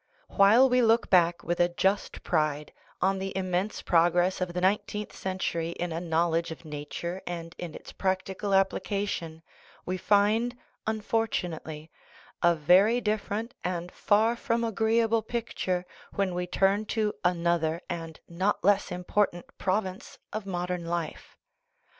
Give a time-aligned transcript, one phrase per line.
[0.29, 5.15] While we look back with a just pride on the immense progress of the nineteenth
[5.15, 9.43] century in a knowledge of nature and in its practical application,
[9.85, 11.91] we find, unfortu nately,
[12.41, 18.59] a very different and far from agreeable picture when we turn to another and not
[18.63, 21.37] <Hss important prov ince of modern life.